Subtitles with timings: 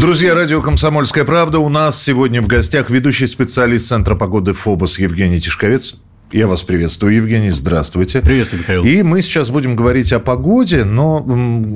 [0.00, 1.60] Друзья, радио «Комсомольская правда».
[1.60, 5.96] У нас сегодня в гостях ведущий специалист Центра погоды ФОБОС Евгений Тишковец.
[6.32, 8.20] Я вас приветствую, Евгений, здравствуйте.
[8.20, 8.84] Приветствую, Михаил.
[8.84, 11.20] И мы сейчас будем говорить о погоде, но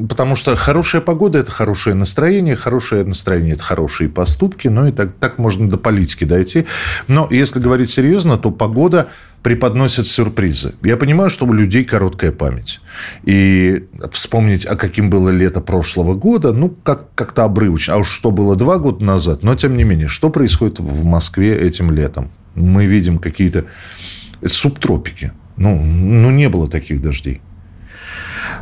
[0.08, 5.12] потому что хорошая погода– это хорошее настроение, хорошее настроение– это хорошие поступки, ну и так,
[5.20, 6.66] так можно до политики дойти.
[7.06, 9.08] Но если говорить серьезно, то погода
[9.42, 10.74] преподносит сюрпризы.
[10.82, 12.80] Я понимаю, что у людей короткая память.
[13.24, 17.94] И вспомнить, а каким было лето прошлого года, ну, как, как-то обрывочно.
[17.94, 21.56] А уж что было два года назад, но тем не менее, что происходит в Москве
[21.56, 22.30] этим летом?
[22.56, 23.66] Мы видим какие-то
[24.46, 25.32] субтропики.
[25.56, 27.40] Ну, ну, не было таких дождей.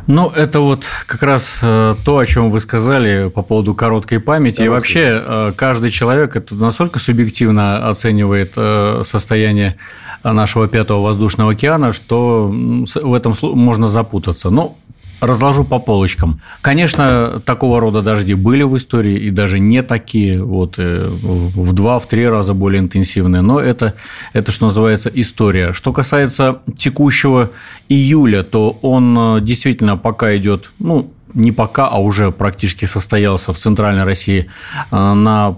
[0.07, 4.63] Ну, это вот как раз э, то, о чем вы сказали по поводу короткой памяти.
[4.63, 9.75] и вообще, э, каждый человек это настолько субъективно оценивает э, состояние
[10.23, 14.49] нашего пятого воздушного океана, что в этом можно запутаться.
[14.49, 14.77] Но
[15.19, 16.41] разложу по полочкам.
[16.61, 21.99] Конечно, такого рода дожди были в истории, и даже не такие, вот, э, в два,
[21.99, 23.93] в три раза более интенсивные, но это,
[24.33, 25.73] это, что называется, история.
[25.73, 27.51] Что касается текущего
[27.89, 33.57] июля, то он э, действительно пока идет, ну, не пока, а уже практически состоялся в
[33.57, 34.49] Центральной России
[34.91, 35.57] э, на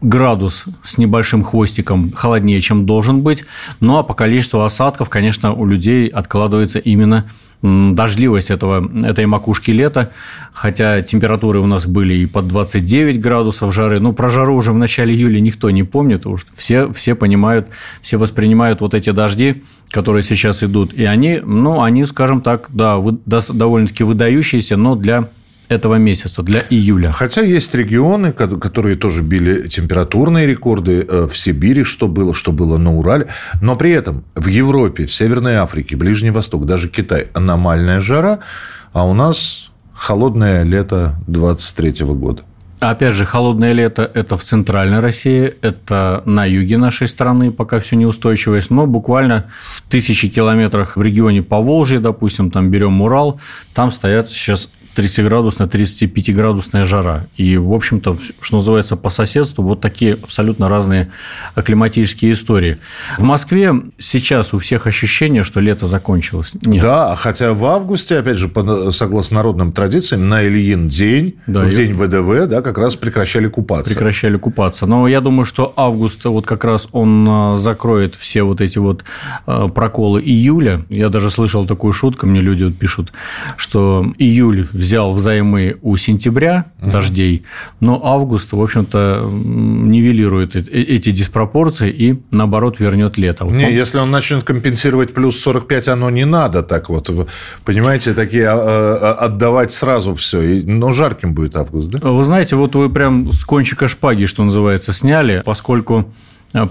[0.00, 3.44] градус с небольшим хвостиком холоднее, чем должен быть.
[3.80, 7.26] Ну а по количеству осадков, конечно, у людей откладывается именно
[7.62, 10.12] дождливость этого, этой макушки лета,
[10.52, 14.00] хотя температуры у нас были и под 29 градусов жары.
[14.00, 17.68] Ну, про жару уже в начале июля никто не помнит, что все, все понимают,
[18.00, 22.98] все воспринимают вот эти дожди, которые сейчас идут, и они, ну, они, скажем так, да,
[23.26, 25.28] довольно-таки выдающиеся, но для
[25.70, 27.12] этого месяца, для июля.
[27.12, 32.76] Хотя есть регионы, которые тоже били температурные рекорды э, в Сибири, что было, что было
[32.76, 33.28] на Урале.
[33.62, 38.40] Но при этом в Европе, в Северной Африке, Ближний Восток, даже Китай аномальная жара,
[38.92, 42.42] а у нас холодное лето 23 года.
[42.80, 47.94] Опять же, холодное лето– это в центральной России, это на юге нашей страны, пока все
[47.94, 53.38] неустойчивость, но буквально в тысячи километрах в регионе Поволжья, допустим, там берем Урал,
[53.74, 54.70] там стоят сейчас
[55.00, 57.26] 30-градусная, 35-градусная жара.
[57.36, 61.10] И, в общем-то, что называется, по соседству вот такие абсолютно разные
[61.56, 62.78] климатические истории.
[63.18, 66.52] В Москве сейчас у всех ощущение, что лето закончилось.
[66.62, 66.82] Нет.
[66.82, 68.50] Да, хотя в августе, опять же,
[68.92, 73.92] согласно народным традициям, на Ильин день, да, в день ВДВ, да, как раз прекращали купаться.
[73.92, 74.86] Прекращали купаться.
[74.86, 79.04] Но я думаю, что август вот как раз он а, закроет все вот эти вот
[79.46, 80.84] а, проколы июля.
[80.88, 83.12] Я даже слышал такую шутку, мне люди пишут,
[83.56, 86.90] что июль взял взаймы у сентября угу.
[86.90, 87.44] дождей,
[87.78, 93.44] но август, в общем-то, нивелирует э, эти диспропорции и, наоборот, вернет лето.
[93.44, 93.72] Не, он...
[93.72, 97.08] если он начнет компенсировать плюс 45, оно не надо так вот,
[97.64, 98.56] понимаете, такие а,
[99.00, 100.62] а, отдавать сразу все.
[100.66, 102.08] Но жарким будет август, да?
[102.08, 106.12] Вы знаете, вот вы прям с кончика шпаги, что называется, сняли, поскольку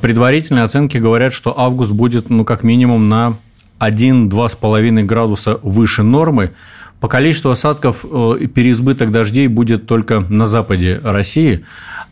[0.01, 3.37] предварительные оценки говорят, что август будет, ну, как минимум на
[3.79, 6.51] 1-2,5 градуса выше нормы,
[6.99, 11.63] по количеству осадков э, переизбыток дождей будет только на западе России,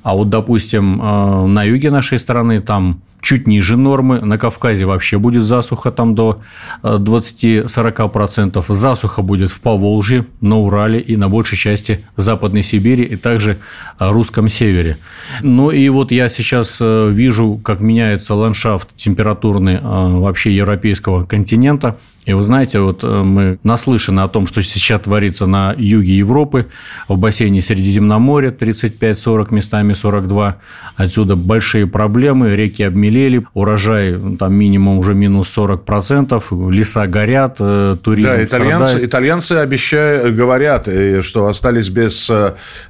[0.03, 4.22] а вот, допустим, э, на юге нашей страны там чуть ниже нормы.
[4.22, 6.42] На Кавказе вообще будет засуха там до
[6.84, 8.58] 20-40%.
[8.58, 13.58] Э, засуха будет в Поволжье, на Урале и на большей части Западной Сибири и также
[14.00, 14.98] русском севере.
[15.42, 21.98] Ну и вот я сейчас вижу, как меняется ландшафт температурный вообще европейского континента–
[22.28, 26.68] и вы знаете, вот э, мы наслышаны о том, что сейчас творится на юге Европы,
[27.08, 30.58] в бассейне Средиземноморья 35-40, местами 42.
[30.98, 38.30] Отсюда большие проблемы, реки обмелели, урожай там минимум уже минус 40%, леса горят, э, туризм
[38.30, 39.07] да, итальянцы, страдает.
[39.07, 42.31] итальянцы обещают, говорят, э, что остались без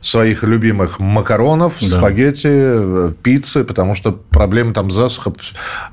[0.02, 1.88] своих любимых макаронов, да.
[1.88, 5.34] спагетти, пиццы, потому что проблема там засуха.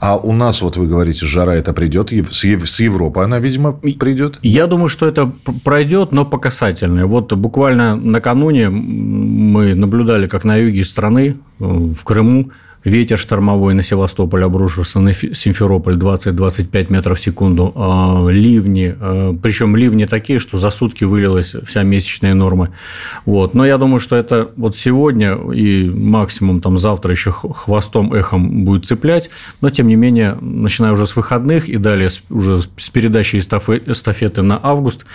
[0.00, 4.38] А у нас, вот вы говорите, жара это придет с Европы, она она, видимо, придет.
[4.42, 5.32] Я думаю, что это
[5.64, 7.04] пройдет, но по касательной.
[7.04, 12.50] Вот буквально накануне мы наблюдали, как на юге страны, в Крыму,
[12.84, 19.74] ветер штормовой на Севастополь обрушился, на Симферополь 20-25 метров в секунду, а, ливни, а, причем
[19.74, 22.74] ливни такие, что за сутки вылилась вся месячная норма.
[23.24, 23.54] Вот.
[23.54, 28.86] Но я думаю, что это вот сегодня и максимум там завтра еще хвостом, эхом будет
[28.86, 29.30] цеплять,
[29.60, 34.60] но тем не менее, начиная уже с выходных и далее уже с передачи эстафеты на
[34.62, 35.06] август,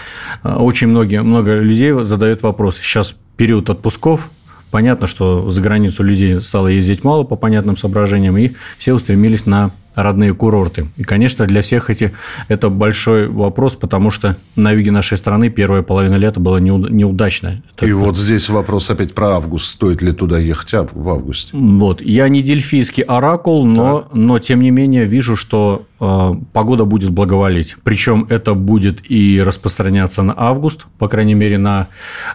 [0.43, 2.77] очень многие, много людей задают вопрос.
[2.77, 4.29] Сейчас период отпусков,
[4.71, 9.71] Понятно, что за границу людей стало ездить мало по понятным соображениям, и все устремились на
[10.03, 10.87] родные курорты.
[10.97, 12.13] И, конечно, для всех эти,
[12.47, 17.63] это большой вопрос, потому что на юге нашей страны первая половина лета была неудачная.
[17.75, 19.67] Это, и вот здесь вопрос опять про август.
[19.67, 21.55] Стоит ли туда ехать в августе?
[21.55, 22.01] Вот.
[22.01, 27.75] Я не дельфийский оракул, но, но тем не менее вижу, что э, погода будет благоволить.
[27.83, 31.87] Причем это будет и распространяться на август, по крайней мере, на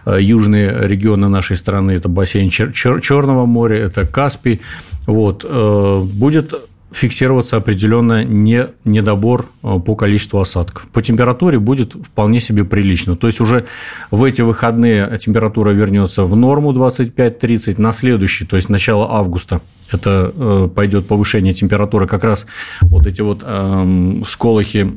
[0.05, 1.91] э, южные регионы нашей страны.
[1.91, 4.61] Это бассейн Чер- Чер- Черного моря, это Каспий.
[5.07, 5.45] Вот.
[5.47, 6.53] Э, будет
[6.95, 10.87] фиксироваться определенно не, недобор э, по количеству осадков.
[10.93, 13.15] По температуре будет вполне себе прилично.
[13.15, 13.65] То есть уже
[14.11, 19.59] в эти выходные температура вернется в норму 25-30, на следующий, то есть начало августа,
[19.91, 22.07] это э, пойдет повышение температуры.
[22.07, 22.47] Как раз
[22.81, 24.89] вот эти вот э, сколохи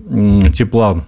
[0.55, 1.05] тепла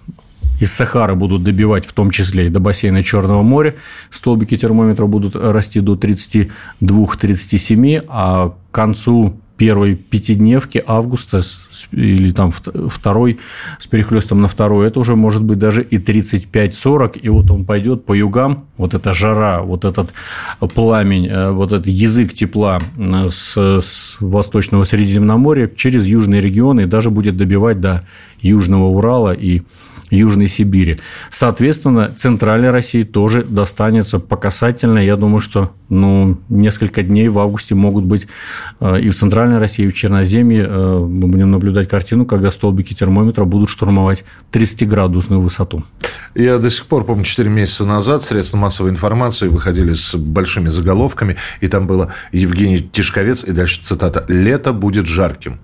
[0.59, 3.75] из Сахары будут добивать в том числе и до бассейна Черного моря.
[4.09, 11.41] Столбики термометра будут расти до 32-37, а к концу первой пятидневки августа
[11.91, 13.37] или там второй
[13.77, 18.03] с перехлестом на второй, это уже может быть даже и 35-40, и вот он пойдет
[18.03, 20.15] по югам, вот эта жара, вот этот
[20.73, 26.85] пламень, э, вот этот язык тепла э, с, с восточного Средиземноморья через южные регионы и
[26.85, 28.03] даже будет добивать до
[28.39, 29.61] Южного Урала и
[30.11, 30.99] Южной Сибири.
[31.29, 35.05] Соответственно, Центральной России тоже достанется по касательной.
[35.05, 38.27] Я думаю, что ну, несколько дней в августе могут быть
[38.79, 40.65] э, и в Центральной России, и в Черноземье.
[40.67, 45.83] Э, мы будем наблюдать картину, когда столбики термометра будут штурмовать 30-градусную высоту.
[46.35, 51.37] Я до сих пор помню, 4 месяца назад средства массовой информации выходили с большими заголовками,
[51.61, 55.59] и там было Евгений Тишковец, и дальше цитата «Лето будет жарким».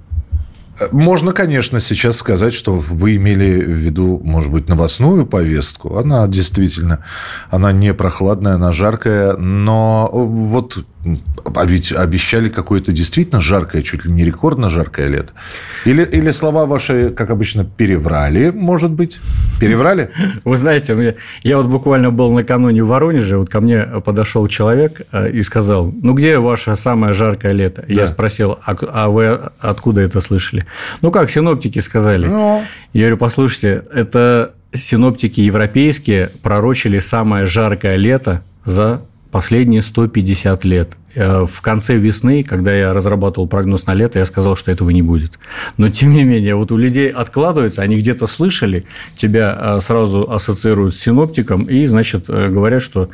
[0.92, 5.98] Можно, конечно, сейчас сказать, что вы имели в виду, может быть, новостную повестку.
[5.98, 7.04] Она действительно,
[7.50, 10.86] она не прохладная, она жаркая, но вот
[11.56, 15.34] а ведь обещали какое-то действительно жаркое, чуть ли не рекордно жаркое лето.
[15.86, 19.20] Или, или слова ваши, как обычно, переврали, может быть?
[19.60, 20.12] Переврали?
[20.44, 25.32] Вы знаете, я вот буквально был накануне в Воронеже, вот ко мне подошел человек э,
[25.32, 27.84] и сказал, ну, где ваше самое жаркое лето?
[27.88, 27.94] Да.
[27.94, 30.66] Я спросил, а, а вы откуда это слышали?
[31.02, 32.28] Ну, как синоптики сказали.
[32.28, 32.64] Ну.
[32.94, 39.02] Я говорю, послушайте, это синоптики европейские пророчили самое жаркое лето за
[39.32, 40.98] последние 150 лет.
[41.18, 45.02] Э, в конце весны, когда я разрабатывал прогноз на лето, я сказал, что этого не
[45.02, 45.40] будет.
[45.78, 48.86] Но, тем не менее, вот у людей откладывается, они где-то слышали,
[49.16, 53.10] тебя э, сразу ассоциируют с синоптиком, и, значит, э, говорят, что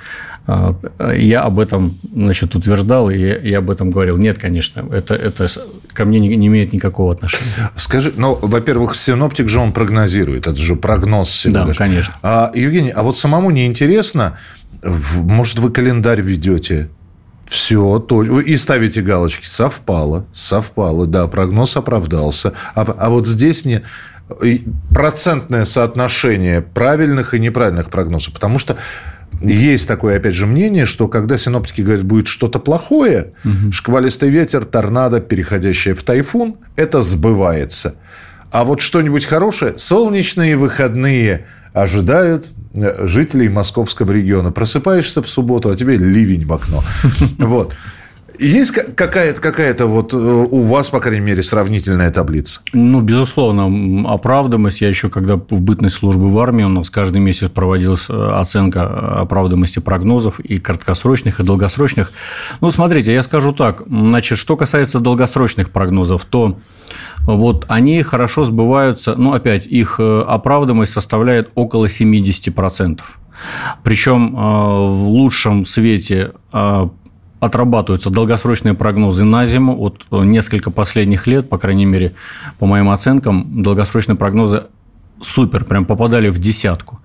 [1.15, 4.17] я об этом, значит, утверждал, и я об этом говорил.
[4.17, 5.47] Нет, конечно, это, это
[5.93, 7.71] ко мне не, не имеет никакого отношения.
[7.77, 11.77] Скажи, ну, во-первых, синоптик же он прогнозирует, это же прогноз всего Да, лишь.
[11.77, 12.13] конечно.
[12.21, 14.37] А, Евгений, а вот самому не интересно,
[14.83, 16.89] может, вы календарь ведете?
[17.45, 19.45] Все, то, и ставите галочки.
[19.45, 22.53] Совпало, совпало, да, прогноз оправдался.
[22.73, 23.83] А, а вот здесь не
[24.89, 28.33] процентное соотношение правильных и неправильных прогнозов.
[28.33, 28.77] Потому что
[29.41, 33.71] есть такое, опять же, мнение, что когда синоптики говорят, будет что-то плохое, угу.
[33.71, 37.95] шквалистый ветер, торнадо, переходящее в тайфун, это сбывается.
[38.51, 44.51] А вот что-нибудь хорошее, солнечные выходные ожидают жителей московского региона.
[44.51, 46.83] Просыпаешься в субботу, а тебе ливень в окно.
[47.37, 47.73] Вот.
[48.39, 52.61] Есть какая-то какая вот э, у вас, по крайней мере, сравнительная таблица?
[52.73, 54.81] Ну, безусловно, оправдываемость.
[54.81, 59.21] Я еще, когда в бытность службы в армии, у нас каждый месяц проводилась э, оценка
[59.21, 62.11] оправдываемости прогнозов и краткосрочных, и долгосрочных.
[62.59, 63.83] Ну, смотрите, я скажу так.
[63.87, 66.59] Значит, что касается долгосрочных прогнозов, то
[67.21, 69.15] вот они хорошо сбываются.
[69.15, 72.99] Ну, опять, их э, оправдываемость составляет около 70%.
[73.83, 76.33] Причем в лучшем свете
[77.45, 79.75] отрабатываются долгосрочные прогнозы на зиму.
[79.75, 82.13] Вот несколько последних лет, по крайней мере,
[82.59, 84.63] по моим оценкам, долгосрочные прогнозы
[85.23, 86.99] супер, прям попадали в десятку.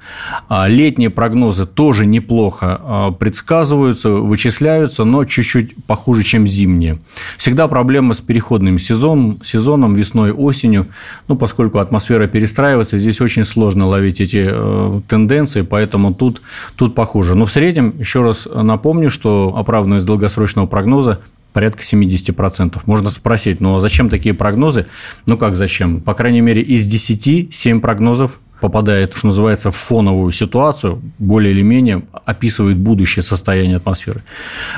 [0.49, 6.99] А летние прогнозы тоже неплохо а, предсказываются, вычисляются, но чуть-чуть похуже, чем зимние.
[7.37, 10.89] Всегда проблема с переходным сезоном, сезоном весной, осенью,
[11.29, 16.43] ну, поскольку атмосфера перестраивается, здесь очень сложно ловить эти э, тенденции, поэтому тут,
[16.77, 17.35] тут похуже.
[17.35, 21.21] Но в среднем, еще раз напомню, что оправданность долгосрочного прогноза
[21.53, 22.81] порядка 70%.
[22.87, 24.87] Можно спросить, ну а зачем такие прогнозы?
[25.27, 26.01] Ну как зачем?
[26.01, 31.63] По крайней мере, из 10 7 прогнозов попадает, что называется, в фоновую ситуацию, более или
[31.63, 34.25] менее описывает будущее состояние атмосферы.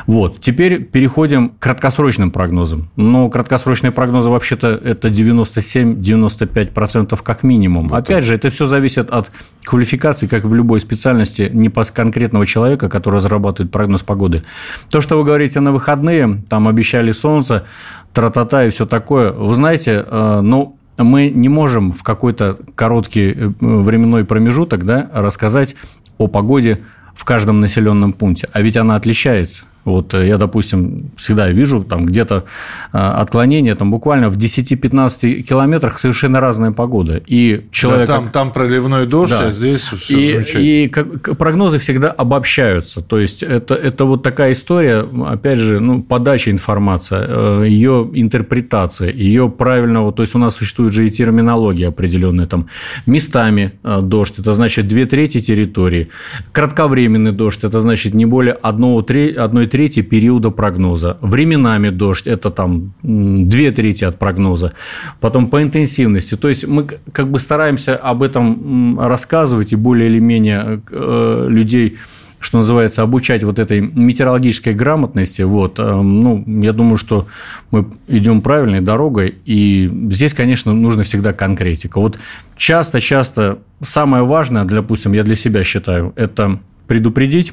[0.07, 0.39] Вот.
[0.41, 2.91] Теперь переходим к краткосрочным прогнозам.
[2.97, 7.89] Но краткосрочные прогнозы вообще-то это 97-95% как минимум.
[7.89, 8.25] Вот Опять так.
[8.25, 9.33] же, это все зависит от
[9.65, 14.43] квалификации, как в любой специальности, не по конкретного человека, который разрабатывает прогноз погоды.
[14.91, 17.65] То, что вы говорите на выходные, там обещали солнце,
[18.13, 23.53] тра-та-та и все такое, вы знаете, э, ну, мы не можем в какой-то короткий э,
[23.61, 25.77] временной промежуток да, рассказать
[26.19, 26.81] о погоде
[27.15, 28.49] в каждом населенном пункте.
[28.53, 29.65] А ведь она отличается.
[29.85, 32.45] Вот э, я, допустим, всегда вижу там где-то
[32.93, 37.23] э, отклонение, там буквально в 10-15 километрах совершенно разная погода.
[37.27, 38.09] И человек...
[38.09, 39.47] Да, там, там проливной дождь, да.
[39.47, 40.63] а здесь все и, замечательно.
[40.63, 43.01] И как, прогнозы всегда обобщаются.
[43.01, 49.11] То есть, это, это вот такая история, опять же, ну, подача информации, э, ее интерпретация,
[49.11, 50.13] ее правильного...
[50.13, 52.47] То есть, у нас существует же и терминология определенная.
[52.47, 52.67] Там
[53.07, 56.09] местами дождь, это значит две трети территории.
[56.53, 61.17] Кратковременный дождь, это значит не более одной трети периода прогноза.
[61.21, 64.73] Временами дождь– это там две трети от прогноза.
[65.21, 66.37] Потом по интенсивности.
[66.37, 71.97] То есть, мы как бы стараемся об этом рассказывать и более или менее э, людей
[72.41, 77.29] что называется, обучать вот этой метеорологической грамотности, вот, э, ну, я думаю, что
[77.71, 82.01] мы идем правильной дорогой, и здесь, конечно, нужно всегда конкретика.
[82.01, 82.19] Вот
[82.57, 87.53] часто-часто самое важное, допустим, я для себя считаю, это предупредить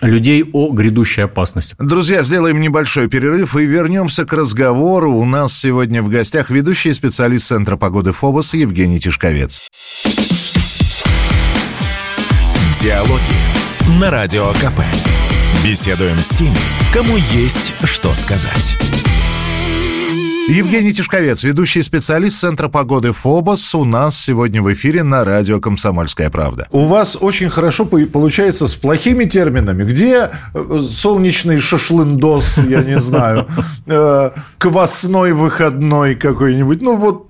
[0.00, 1.74] людей о грядущей опасности.
[1.78, 5.12] Друзья, сделаем небольшой перерыв и вернемся к разговору.
[5.12, 9.60] У нас сегодня в гостях ведущий специалист Центра погоды ФОБОС Евгений Тишковец.
[12.80, 14.80] Диалоги на Радио КП.
[15.64, 16.56] Беседуем с теми,
[16.92, 18.76] кому есть что сказать.
[20.48, 26.30] Евгений Тишковец, ведущий специалист Центра погоды ФОБОС, у нас сегодня в эфире на радио «Комсомольская
[26.30, 26.66] правда».
[26.72, 29.84] У вас очень хорошо получается с плохими терминами.
[29.84, 33.46] Где э, солнечный шашлындос, я не знаю,
[33.86, 36.82] э, квасной выходной какой-нибудь.
[36.82, 37.28] Ну вот,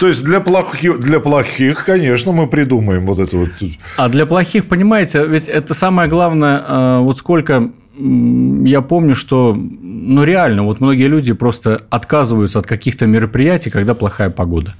[0.00, 3.50] то есть для плохих, для плохих, конечно, мы придумаем вот это вот.
[3.98, 10.24] А для плохих, понимаете, ведь это самое главное, э, вот сколько я помню, что, ну,
[10.24, 14.74] реально, вот многие люди просто отказываются от каких-то мероприятий, когда плохая погода.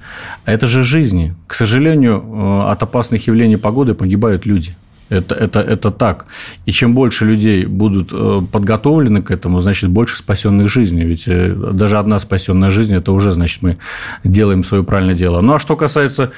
[0.45, 1.35] А это же жизни.
[1.47, 4.75] К сожалению, э, от опасных явлений погоды погибают люди.
[5.11, 6.25] Это, это, это так.
[6.65, 11.03] И чем больше людей будут э, подготовлены к этому, значит, больше спасенных жизней.
[11.03, 13.77] Ведь э, даже одна спасенная жизнь, это уже, значит, мы
[14.23, 15.41] делаем свое правильное дело.
[15.41, 16.31] Ну, а что касается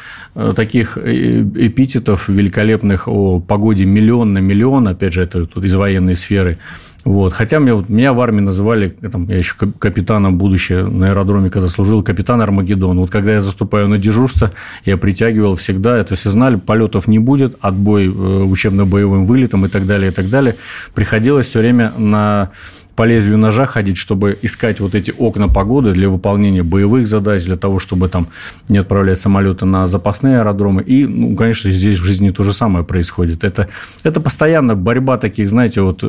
[0.56, 6.58] таких эпитетов великолепных о погоде миллион на миллион, опять же, это из военной сферы,
[7.06, 7.34] вот.
[7.34, 11.68] Хотя меня, вот, меня в армии называли, там, я еще капитаном будущее на аэродроме, когда
[11.68, 13.00] служил, капитан Армагеддон.
[13.00, 14.52] Вот когда я заступаю на дежурство,
[14.86, 19.86] я притягивал всегда, это все знали, полетов не будет, отбой э, учебно-боевым вылетом и так
[19.86, 20.56] далее, и так далее.
[20.94, 22.52] Приходилось все время на
[22.96, 27.56] по лезвию ножа ходить, чтобы искать вот эти окна погоды для выполнения боевых задач, для
[27.56, 28.28] того, чтобы там
[28.70, 30.84] не отправлять самолеты на запасные аэродромы.
[30.84, 33.44] И, ну, конечно, здесь в жизни то же самое происходит.
[33.44, 33.68] Это,
[34.04, 36.04] это постоянно борьба таких, знаете, вот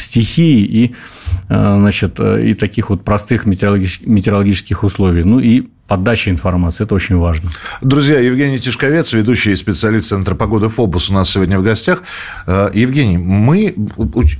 [0.00, 0.94] стихий и,
[1.48, 5.24] э, значит, э, и таких вот простых метеорологических, метеорологических условий.
[5.24, 6.84] Ну, и подача информации.
[6.84, 7.50] Это очень важно.
[7.82, 12.04] Друзья, Евгений Тишковец, ведущий специалист Центра погоды ФОБУС у нас сегодня в гостях.
[12.46, 13.74] Э, Евгений, мы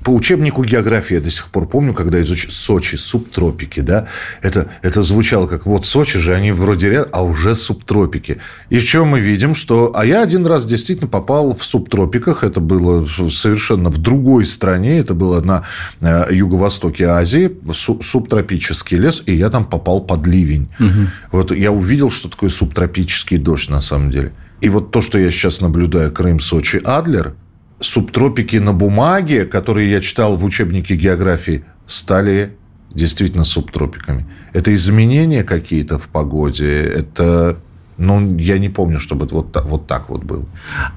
[0.04, 4.06] по учебнику географии я до сих пор помню, когда изучили Сочи, субтропики, да,
[4.42, 8.36] это, это звучало как вот Сочи же, они вроде ряд, а уже субтропики.
[8.70, 9.90] И в чем мы видим, что...
[9.96, 15.14] А я один раз действительно попал в субтропиках, это было совершенно в другой стране, это
[15.14, 15.64] было на
[16.00, 17.50] э, юго-востоке Азии,
[18.02, 20.68] субтропический лес, и я там попал под ливень.
[20.78, 24.32] Угу вот я увидел, что такое субтропический дождь на самом деле.
[24.60, 27.34] И вот то, что я сейчас наблюдаю, Крым, Сочи, Адлер,
[27.78, 32.56] субтропики на бумаге, которые я читал в учебнике географии, стали
[32.92, 34.26] действительно субтропиками.
[34.52, 37.58] Это изменения какие-то в погоде, это
[37.96, 40.44] ну, я не помню, чтобы вот, так, вот так вот было.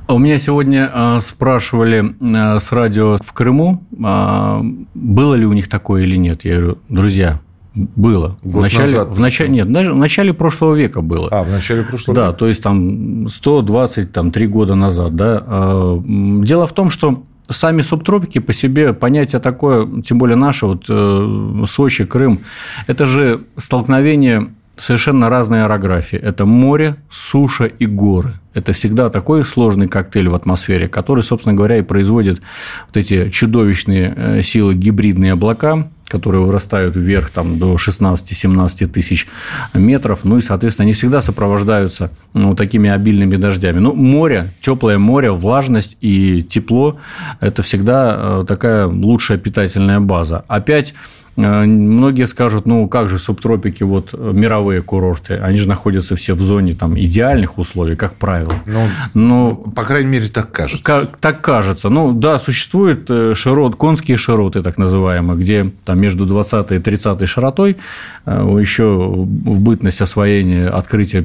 [0.08, 4.62] У меня сегодня э, спрашивали э, с радио в Крыму, э,
[4.94, 6.46] было ли у них такое или нет.
[6.46, 7.42] Я говорю, друзья,
[7.76, 8.38] было.
[8.44, 9.08] Год в начале, назад.
[9.10, 11.30] В начале, нет, даже в начале прошлого века было.
[11.32, 12.32] А, в начале прошлого да, века.
[12.34, 15.16] Да, то есть там 120, там, 3 года назад.
[15.16, 15.44] Да.
[15.46, 20.86] А, дело в том, что сами субтропики по себе понятие такое, тем более наше, вот
[20.88, 22.40] э, Сочи, Крым,
[22.88, 26.18] это же столкновение совершенно разные орографии.
[26.18, 28.40] Это море, суша и горы.
[28.54, 32.42] Это всегда такой сложный коктейль в атмосфере, который, собственно говоря, и производит
[32.88, 39.28] вот эти чудовищные э, силы гибридные облака, которые вырастают вверх там, до 16-17 тысяч
[39.74, 40.20] метров.
[40.24, 43.80] Ну и, соответственно, они всегда сопровождаются ну, такими обильными дождями.
[43.80, 47.00] Ну, море, теплое море, влажность и тепло–
[47.40, 50.46] это всегда э, такая лучшая питательная база.
[50.48, 50.94] Опять
[51.36, 56.42] многие скажут, ну как же субтропики, вот э, мировые курорты, они же находятся все в
[56.42, 58.54] зоне там идеальных условий, как правило.
[58.66, 60.84] Ну, ну по крайней мере, так кажется.
[60.84, 61.90] Как, так кажется.
[61.90, 67.28] Ну да, существуют э, широт, конские широты, так называемые, где там между 20 и 30
[67.28, 67.78] широтой
[68.26, 71.22] еще в бытность освоения, открытия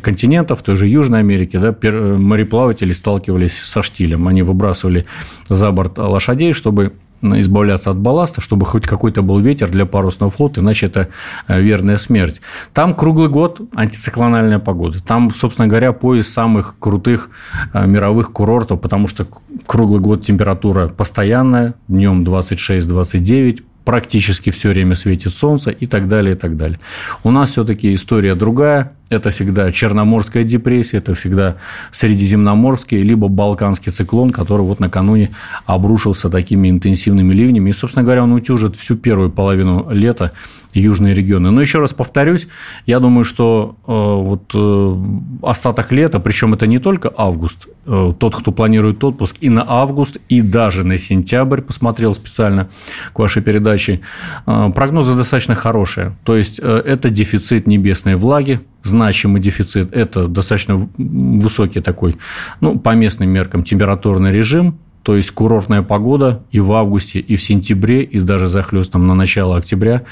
[0.00, 4.26] континентов, той же Южной Америке, да, мореплаватели сталкивались со штилем.
[4.26, 5.06] Они выбрасывали
[5.48, 6.92] за борт лошадей, чтобы
[7.22, 11.08] избавляться от балласта, чтобы хоть какой-то был ветер для парусного флота, иначе это
[11.48, 12.40] э, верная смерть.
[12.72, 15.02] Там круглый год антициклональная погода.
[15.02, 17.30] Там, собственно говоря, пояс самых крутых
[17.72, 19.26] э, мировых курортов, потому что
[19.66, 26.38] круглый год температура постоянная, днем 26-29, практически все время светит солнце и так далее, и
[26.38, 26.78] так далее.
[27.24, 28.92] У нас все-таки история другая.
[29.12, 31.56] Это всегда Черноморская депрессия, это всегда
[31.90, 35.32] Средиземноморский, либо Балканский циклон, который вот накануне
[35.66, 37.68] обрушился такими интенсивными ливнями.
[37.68, 40.32] И, собственно говоря, он утюжит всю первую половину лета
[40.72, 41.50] южные регионы.
[41.50, 42.48] Но еще раз повторюсь,
[42.86, 44.96] я думаю, что э, вот э,
[45.42, 50.16] остаток лета, причем это не только август, э, тот, кто планирует отпуск и на август,
[50.30, 52.70] и даже на сентябрь, посмотрел специально
[53.12, 54.00] к вашей передаче,
[54.46, 56.16] прогнозы достаточно хорошие.
[56.24, 62.16] То есть это дефицит небесной влаги, значимый дефицит, это достаточно высокий такой,
[62.60, 67.42] ну, по местным меркам, температурный режим, то есть курортная погода и в августе, и в
[67.42, 70.02] сентябре, и даже захлестом на начало октября,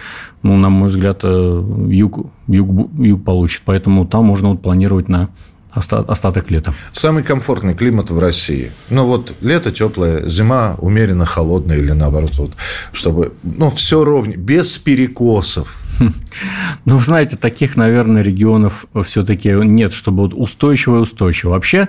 [0.43, 3.62] ну, на мой взгляд, э, юг, юг, юг получит.
[3.65, 5.29] Поэтому там можно вот планировать на
[5.73, 6.75] остаток лета.
[6.93, 8.73] Самый комфортный климат в России.
[8.91, 12.50] Ну, вот лето теплое, зима умеренно холодная или наоборот, вот,
[12.93, 15.80] чтобы, ну, все ровно, без перекосов.
[16.87, 21.50] Ну, вы знаете, таких, наверное, регионов все-таки нет, чтобы вот устойчиво и устойчиво.
[21.50, 21.88] Вообще,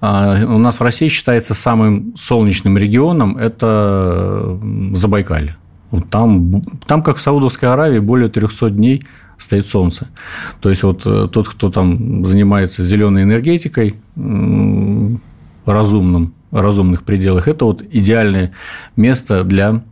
[0.00, 4.58] а, у нас в России считается самым солнечным регионом– это
[4.94, 5.56] Забайкалье.
[5.90, 9.04] Вот там, там, как в Саудовской Аравии, более 300 дней
[9.36, 10.08] стоит солнце.
[10.60, 13.96] То есть, вот э, тот, кто там занимается зеленой энергетикой,
[15.66, 18.52] разумным, разумных пределах, это вот идеальное
[18.96, 19.82] место для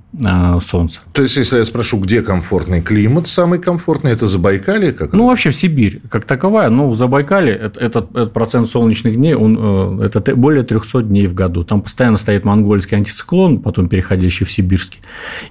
[0.61, 1.01] солнца.
[1.13, 4.93] То есть, если я спрошу, где комфортный климат, самый комфортный, это Забайкалье?
[4.93, 6.69] Как ну, вообще в Сибирь, как таковая.
[6.69, 11.35] Ну, в Забайкале этот, этот процент солнечных дней, он, э, это более 300 дней в
[11.35, 11.63] году.
[11.63, 15.01] Там постоянно стоит монгольский антициклон, потом переходящий в сибирский.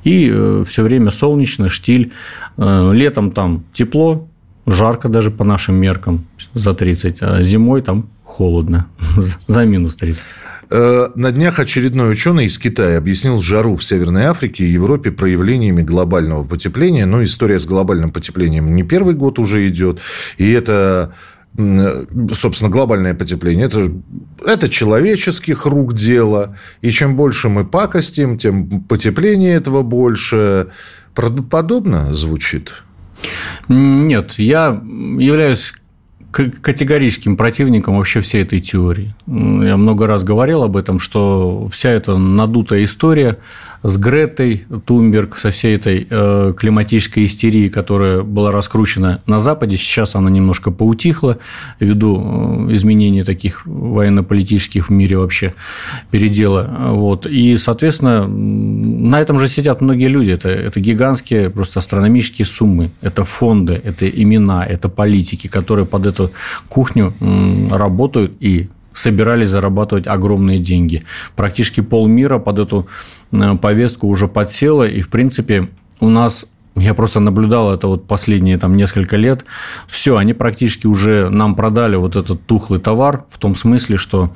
[0.04, 2.12] И э, все время солнечно, штиль.
[2.58, 4.29] Э, летом там тепло,
[4.72, 8.88] жарко даже по нашим меркам за 30, а зимой там холодно,
[9.48, 10.28] за минус 30.
[10.72, 15.82] Э, на днях очередной ученый из Китая объяснил жару в Северной Африке и Европе проявлениями
[15.82, 17.06] глобального потепления.
[17.06, 20.00] Но история с глобальным потеплением не первый год уже идет.
[20.38, 21.14] И это
[22.34, 23.92] собственно, глобальное потепление, это,
[24.46, 26.56] это человеческих рук дело.
[26.82, 30.68] И чем больше мы пакостим, тем потепление этого больше.
[31.16, 32.72] Правдоподобно звучит?
[33.68, 35.74] Нет, я являюсь
[36.32, 39.16] категорическим противником вообще всей этой теории.
[39.28, 43.38] Я много раз говорил об этом, что вся эта надутая история
[43.82, 50.16] с Гретой Тумберг, со всей этой э, климатической истерией, которая была раскручена на Западе, сейчас
[50.16, 51.38] она немножко поутихла
[51.80, 55.54] ввиду э, изменений таких военно-политических в мире вообще
[56.12, 56.90] передела.
[56.90, 57.26] Вот.
[57.26, 60.32] И, соответственно, на этом же сидят многие люди.
[60.32, 62.92] Это, это гигантские, просто астрономические суммы.
[63.02, 66.32] Это фонды, это имена, это политики, которые под эту
[66.68, 67.14] кухню
[67.72, 71.04] работают и собирались зарабатывать огромные деньги.
[71.36, 72.88] Практически полмира под эту
[73.32, 78.58] э, повестку уже подсело, и, в принципе, у нас я просто наблюдал это вот последние
[78.58, 79.46] там несколько лет.
[79.88, 84.34] Все, они практически уже нам продали вот этот тухлый товар в том смысле, что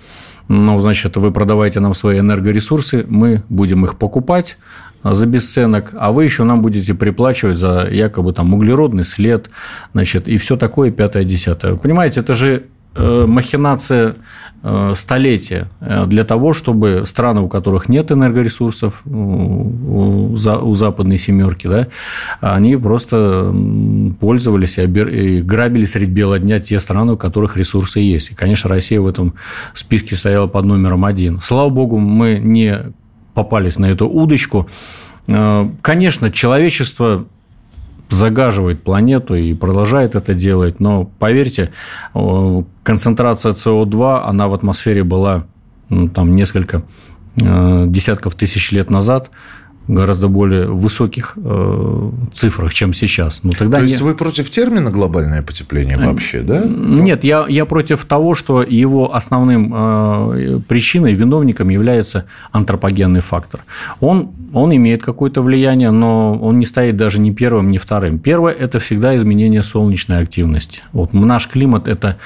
[0.49, 4.57] ну, значит, вы продаваете нам свои энергоресурсы, мы будем их покупать
[5.03, 9.49] за бесценок, а вы еще нам будете приплачивать за якобы там углеродный след,
[9.93, 11.75] значит, и все такое пятое-десятое.
[11.75, 12.63] Понимаете, это же
[12.95, 14.17] Э, махинация
[14.61, 21.87] э, столетия э, для того, чтобы страны, у которых нет энергоресурсов, у западной семерки, да,
[22.39, 23.53] они просто
[24.19, 28.31] пользовались и грабили средь бела дня те страны, у которых ресурсы есть.
[28.31, 29.33] И, конечно, Россия в этом
[29.73, 31.39] списке стояла под номером один.
[31.41, 32.93] Слава богу, мы не
[33.33, 34.67] попались на эту удочку.
[35.81, 37.25] Конечно, человечество
[38.09, 40.79] загаживает планету и продолжает это делать.
[40.79, 41.71] Но поверьте,
[42.83, 45.45] концентрация СО2, она в атмосфере была
[45.89, 46.83] ну, там несколько
[47.35, 49.31] э, десятков тысяч лет назад.
[49.87, 53.41] Гораздо более высоких э, цифрах, чем сейчас.
[53.43, 54.05] Ну, тогда То есть не...
[54.05, 56.63] вы против термина глобальное потепление э, вообще, да?
[56.65, 63.61] Нет, я, я против того, что его основным э, причиной, виновником является антропогенный фактор.
[63.99, 68.19] Он, он имеет какое-то влияние, но он не стоит даже ни первым, ни вторым.
[68.19, 70.81] Первое– это всегда изменение солнечной активности.
[70.93, 72.17] Вот наш климат– это,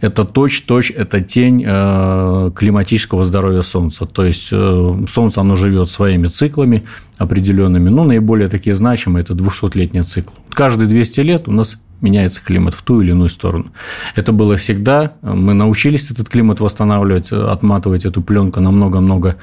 [0.00, 4.04] это точь-точь, это тень э, климатического здоровья Солнца.
[4.04, 6.84] То есть, э, Солнце, оно живет своими циклами,
[7.18, 7.88] определенными.
[7.88, 10.32] Ну, наиболее такие значимые– это 200-летний цикл.
[10.50, 13.72] Каждые 200 лет у нас меняется климат в ту или иную сторону.
[14.14, 15.14] Это было всегда.
[15.22, 19.36] Мы научились этот климат восстанавливать, отматывать эту пленку на много-много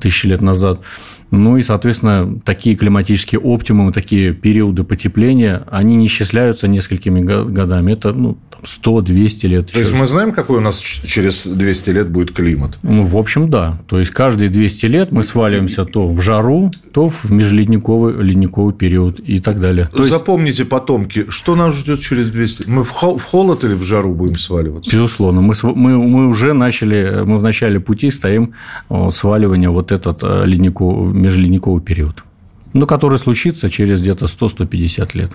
[0.00, 0.80] тысяч лет назад.
[1.34, 7.92] Ну и, соответственно, такие климатические оптимумы, такие периоды потепления, они не исчисляются несколькими годами.
[7.92, 9.72] Это ну, 100-200 лет.
[9.72, 12.78] То есть мы знаем, какой у нас через 200 лет будет климат?
[12.82, 13.78] Ну, в общем, да.
[13.86, 19.20] То есть каждые 200 лет мы сваливаемся то в жару, то в межледниковый ледниковый период
[19.20, 19.90] и так далее.
[19.94, 20.70] То Запомните, есть...
[20.70, 22.68] потомки, что нас ждет через 200?
[22.68, 24.90] Мы в холод или в жару будем сваливаться?
[24.90, 25.40] Безусловно.
[25.40, 28.52] Мы, мы, мы уже начали, мы в начале пути стоим
[29.10, 32.24] сваливания вот этот э, ледниковый, межледниковый период
[32.74, 35.30] ну, который случится через где-то 100-150 лет.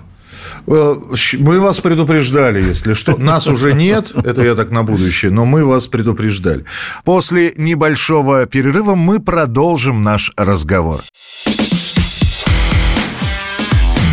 [0.66, 0.94] Э,
[1.38, 3.16] мы вас предупреждали, если что.
[3.16, 6.64] Нас уже нет, это я так на будущее, но мы вас предупреждали.
[7.04, 11.02] После небольшого перерыва мы продолжим наш разговор.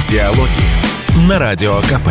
[0.10, 2.10] Диалоги на Радио КП.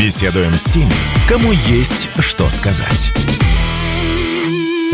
[0.00, 0.90] Беседуем с теми,
[1.28, 3.12] кому есть что сказать.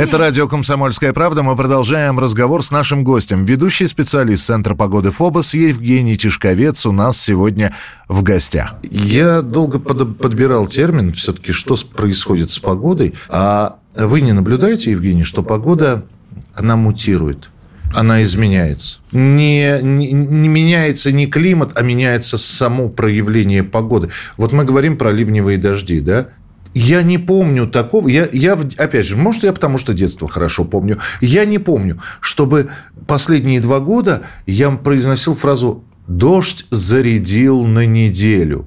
[0.00, 1.42] Это радио «Комсомольская правда».
[1.42, 3.44] Мы продолжаем разговор с нашим гостем.
[3.44, 7.74] Ведущий специалист Центра погоды ФОБОС Евгений Тишковец у нас сегодня
[8.08, 8.76] в гостях.
[8.90, 13.12] Я долго под, подбирал термин все-таки, что происходит с погодой.
[13.28, 16.06] А вы не наблюдаете, Евгений, что погода,
[16.54, 17.50] она мутирует?
[17.92, 18.98] она изменяется.
[19.12, 24.10] Не, не, не меняется не климат, а меняется само проявление погоды.
[24.36, 26.28] Вот мы говорим про ливневые дожди, да?
[26.74, 28.08] Я не помню такого.
[28.08, 30.98] Я, я, опять же, может, я потому что детство хорошо помню.
[31.20, 32.68] Я не помню, чтобы
[33.06, 38.66] последние два года я произносил фразу «дождь зарядил на неделю».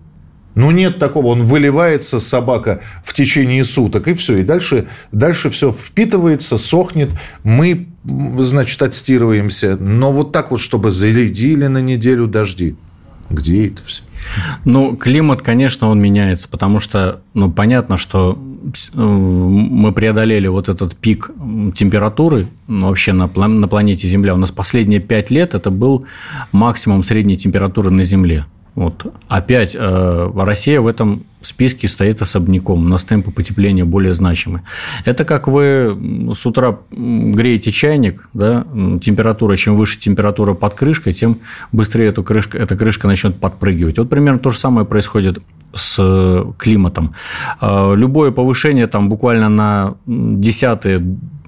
[0.55, 1.27] Ну, нет такого.
[1.27, 4.37] Он выливается, собака, в течение суток, и все.
[4.37, 7.09] И дальше, дальше все впитывается, сохнет.
[7.43, 9.77] Мы, значит, отстирываемся.
[9.77, 12.75] Но вот так вот, чтобы зарядили на неделю дожди.
[13.29, 14.03] Где это все?
[14.65, 18.37] Ну, климат, конечно, он меняется, потому что, ну, понятно, что
[18.93, 21.31] э, мы преодолели вот этот пик
[21.75, 24.33] температуры ну, вообще на, на планете Земля.
[24.33, 26.05] У нас последние пять лет это был
[26.51, 28.45] максимум средней температуры на Земле.
[28.75, 29.13] Вот.
[29.27, 32.85] Опять э, Россия в этом списке стоит особняком.
[32.85, 34.61] У нас темпы потепления более значимы.
[35.05, 38.65] Это как вы с утра греете чайник, да,
[39.01, 41.39] температура, чем выше температура под крышкой, тем
[41.71, 43.99] быстрее эту крышка, эта крышка начнет подпрыгивать.
[43.99, 45.39] Вот примерно то же самое происходит
[45.73, 47.13] с климатом.
[47.61, 50.99] Э, любое повышение там буквально на десятые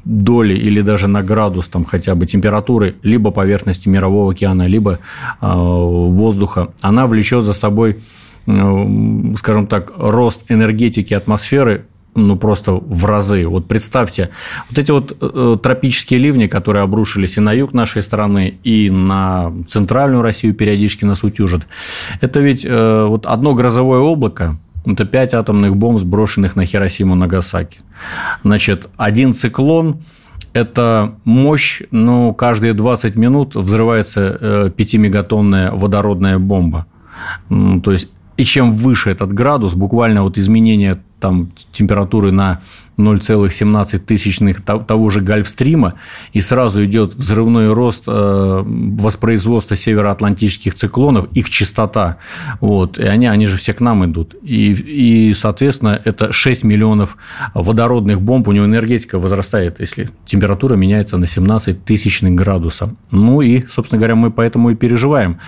[0.05, 4.99] доли или даже на градус там хотя бы температуры либо поверхности Мирового океана, либо
[5.41, 7.97] э, воздуха, она влечет за собой,
[8.45, 11.85] э, скажем так, рост энергетики атмосферы
[12.17, 13.45] ну, просто в разы.
[13.45, 14.29] Вот представьте,
[14.69, 19.51] вот эти вот э, тропические ливни, которые обрушились и на юг нашей страны, и на
[19.67, 21.67] центральную Россию периодически нас утюжат,
[22.21, 27.79] это ведь вот одно грозовое облако, это пять атомных бомб, сброшенных на Хиросиму Нагасаки.
[28.43, 30.01] Значит, один циклон–
[30.53, 36.85] это мощь, ну, каждые 20 минут взрывается 5-мегатонная э, водородная бомба.
[37.49, 42.61] То есть, и чем выше этот градус, буквально вот изменение там, температуры на
[42.97, 45.95] 0,17 тысячных того же Гольфстрима,
[46.33, 52.17] и сразу идет взрывной рост э, воспроизводства североатлантических циклонов, их частота.
[52.61, 54.35] Вот, и они, они же все к нам идут.
[54.43, 57.17] И, и, соответственно, это 6 миллионов
[57.55, 62.93] водородных бомб, у него энергетика возрастает, если температура меняется на 17 тысячных градуса.
[63.09, 65.39] Ну и, собственно говоря, мы поэтому и переживаем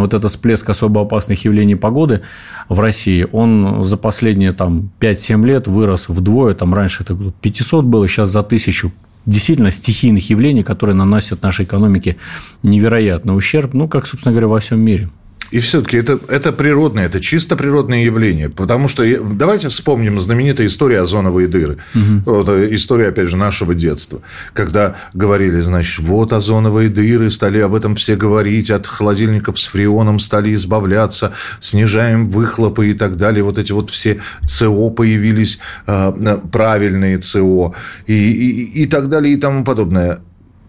[0.00, 2.22] вот этот всплеск особо опасных явлений погоды
[2.68, 6.54] в России, он за последние там, 5-7 лет вырос вдвое.
[6.54, 8.92] Там раньше это 500 было, сейчас за тысячу
[9.26, 12.16] действительно стихийных явлений, которые наносят нашей экономике
[12.62, 15.10] невероятный ущерб, ну, как, собственно говоря, во всем мире.
[15.50, 18.48] И все-таки это, это природное, это чисто природное явление.
[18.48, 21.78] Потому что давайте вспомним знаменитая история озоновые дыры.
[21.94, 22.22] Угу.
[22.24, 24.20] Вот, э, история, опять же, нашего детства.
[24.52, 30.18] Когда говорили, значит, вот озоновые дыры, стали об этом все говорить, от холодильников с фреоном
[30.18, 33.44] стали избавляться, снижаем выхлопы и так далее.
[33.44, 37.74] Вот эти вот все ЦО появились, э, правильные ЦО
[38.06, 40.20] и, и, и так далее и тому подобное.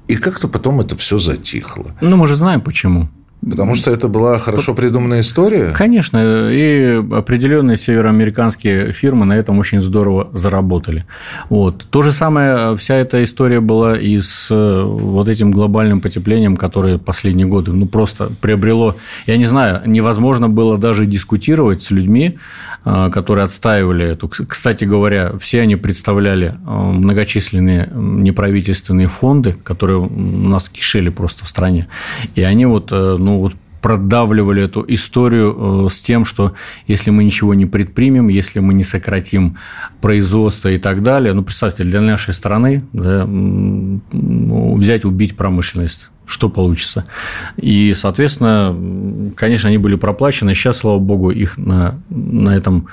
[0.07, 1.85] И как-то потом это все затихло.
[2.01, 3.09] Ну, мы же знаем почему.
[3.47, 5.69] Потому что это была хорошо придуманная история?
[5.69, 11.05] Конечно, и определенные североамериканские фирмы на этом очень здорово заработали.
[11.49, 11.85] Вот.
[11.91, 16.97] То же самое, вся эта история была и с э, вот этим глобальным потеплением, которое
[16.97, 18.95] последние годы ну, просто приобрело,
[19.27, 22.39] я не знаю, невозможно было даже дискутировать с людьми,
[22.83, 24.27] э, которые отстаивали эту.
[24.27, 31.47] Кстати говоря, все они представляли э, многочисленные неправительственные фонды, которые у нас кишели просто в
[31.47, 31.87] стране.
[32.33, 33.53] И они вот ну, вот
[33.85, 36.53] продавливали эту историю э, с тем, что
[36.87, 39.57] если мы ничего не предпримем, если мы не сократим
[40.01, 47.05] производство и так далее, ну, представьте, для нашей страны да, взять, убить промышленность, что получится.
[47.57, 48.75] И, соответственно,
[49.35, 50.55] конечно, они были проплачены.
[50.55, 52.87] Сейчас, слава богу, их на, на этом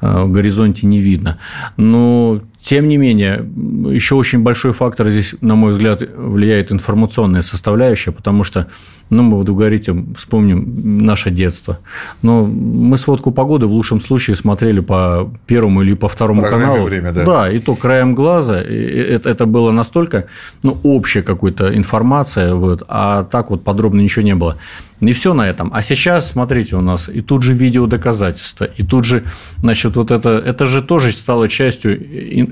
[0.00, 1.38] э, горизонте не видно.
[1.76, 3.48] Но тем не менее,
[3.90, 8.66] еще очень большой фактор здесь, на мой взгляд, влияет информационная составляющая, потому что,
[9.08, 11.78] ну, мы вот говорите, вспомним наше детство.
[12.20, 16.84] Но мы сводку погоды в лучшем случае смотрели по первому или по второму каналу.
[16.84, 17.24] Время, да.
[17.24, 18.60] да, и то краем глаза.
[18.60, 20.26] Это, это было настолько,
[20.62, 24.58] ну, общая какая-то информация, вот, а так вот подробно ничего не было.
[25.00, 25.70] Не все на этом.
[25.72, 29.22] А сейчас, смотрите, у нас и тут же видео доказательства, и тут же,
[29.58, 31.96] значит, вот это, это же тоже стало частью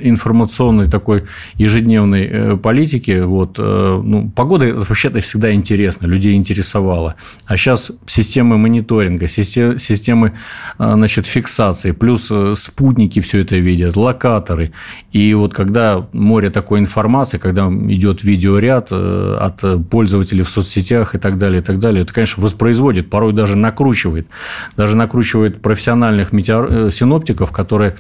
[0.09, 3.21] информационной такой ежедневной э, политики.
[3.21, 7.15] Вот, э, ну, погода вообще-то всегда интересна, людей интересовала.
[7.47, 10.33] А сейчас системы мониторинга, системы,
[10.79, 14.73] э, значит, фиксации, плюс спутники все это видят, локаторы.
[15.13, 21.39] И вот когда море такой информации, когда идет видеоряд от пользователей в соцсетях и так
[21.39, 24.29] далее, и так далее, это, конечно, воспроизводит, порой даже накручивает.
[24.77, 26.91] Даже накручивает профессиональных метеор...
[26.91, 27.97] Синоптиков, которые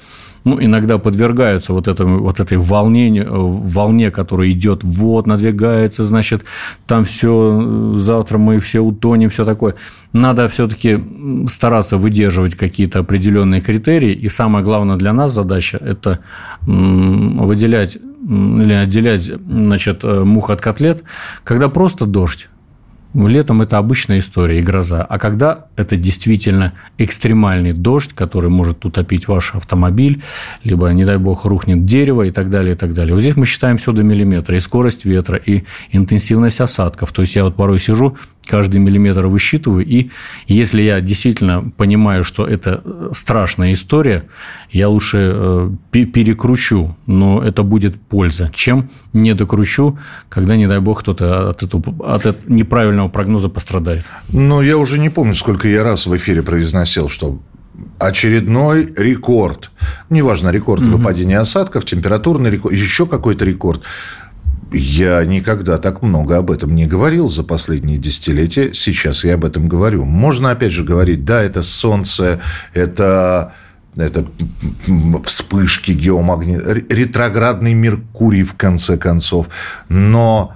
[0.46, 6.44] ну, иногда подвергаются вот, этому, вот этой волне, волне, которая идет, вот, надвигается, значит,
[6.86, 9.74] там все, э, завтра мы все утонем, все такое.
[10.12, 11.02] Надо все-таки
[11.48, 16.20] стараться выдерживать какие-то определенные критерии, и самое главное для нас задача– это
[16.64, 21.02] выделять или отделять значит, э, мух от котлет,
[21.42, 22.48] когда просто дождь,
[23.14, 25.02] Летом это обычная история и гроза.
[25.02, 30.22] А когда это действительно экстремальный дождь, который может утопить ваш автомобиль,
[30.64, 33.14] либо, не дай бог, рухнет дерево и так далее, и так далее.
[33.14, 34.56] Вот здесь мы считаем все до миллиметра.
[34.56, 37.12] И скорость ветра, и интенсивность осадков.
[37.12, 38.16] То есть я вот порой сижу,
[38.46, 40.10] каждый миллиметр высчитываю, и
[40.46, 42.82] если я действительно понимаю, что это
[43.12, 44.24] страшная история,
[44.70, 51.00] я лучше э, перекручу, но это будет польза, чем не докручу, когда, не дай бог,
[51.00, 54.04] кто-то от, этого, от этого неправильного прогноза пострадает.
[54.28, 57.38] Ну, я уже не помню, сколько я раз в эфире произносил, что
[57.98, 59.70] очередной рекорд.
[60.10, 60.96] Неважно, рекорд угу.
[60.96, 63.82] выпадения осадков, температурный рекорд, еще какой-то рекорд.
[64.76, 68.74] Я никогда так много об этом не говорил за последние десятилетия.
[68.74, 70.04] Сейчас я об этом говорю.
[70.04, 72.40] Можно, опять же, говорить, да, это солнце,
[72.74, 73.54] это
[73.96, 74.26] это
[75.24, 76.62] вспышки геомагнит,
[76.92, 79.48] ретроградный Меркурий, в конце концов.
[79.88, 80.52] Но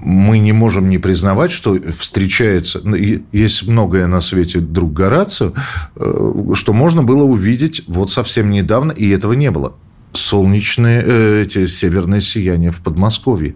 [0.00, 5.52] мы не можем не признавать, что встречается, ну, есть многое на свете друг Горацио,
[5.96, 9.74] э, что можно было увидеть вот совсем недавно, и этого не было
[10.14, 13.54] солнечные, э, эти северные сияния в Подмосковье.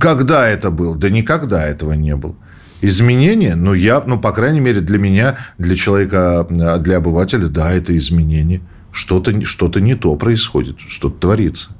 [0.00, 0.96] Когда это было?
[0.96, 2.34] Да никогда этого не было.
[2.80, 7.72] Изменения, ну, я, ну, по крайней мере, для меня, для человека, э, для обывателя, да,
[7.72, 8.60] это изменение.
[8.92, 11.70] Что-то что не то происходит, что-то творится.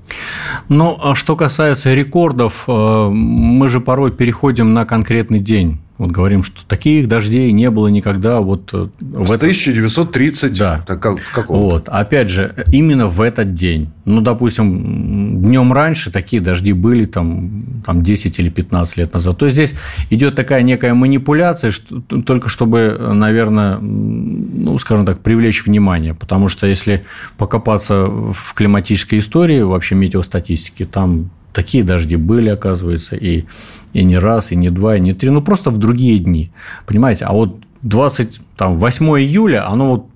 [0.69, 5.81] Ну, а что касается рекордов, э, мы же порой переходим на конкретный день.
[5.99, 10.85] Вот говорим, что таких дождей не было никогда вот э, в С 1930 да.
[10.87, 11.89] так, как, Вот.
[11.89, 13.91] Опять же, именно в этот день.
[14.05, 19.39] Ну, допустим, днем раньше такие дожди были там, там 10 или 15 лет назад.
[19.39, 19.75] То есть здесь
[20.09, 26.15] идет такая некая манипуляция, что, только чтобы, наверное, ну, скажем так, привлечь внимание.
[26.15, 27.05] Потому что если
[27.39, 33.45] покопаться в климатической истории, вообще метеостатистики, там такие дожди были, оказывается, и,
[33.93, 36.51] и не раз, и не два, и не три, ну, просто в другие дни,
[36.87, 37.25] понимаете?
[37.25, 40.07] А вот 28 июля, оно вот